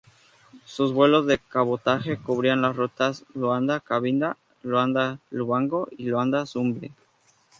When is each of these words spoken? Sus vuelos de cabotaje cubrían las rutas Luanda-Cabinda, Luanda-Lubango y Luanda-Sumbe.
Sus 0.65 0.93
vuelos 0.93 1.27
de 1.27 1.37
cabotaje 1.37 2.17
cubrían 2.17 2.63
las 2.63 2.75
rutas 2.75 3.23
Luanda-Cabinda, 3.35 4.35
Luanda-Lubango 4.63 5.89
y 5.95 6.07
Luanda-Sumbe. 6.07 6.91